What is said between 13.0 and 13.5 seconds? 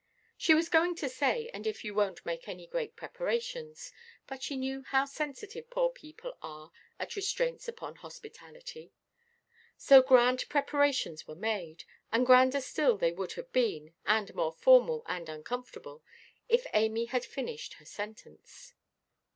would